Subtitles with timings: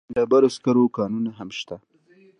[0.07, 1.75] د ډبرو سکرو کانونه هم شته.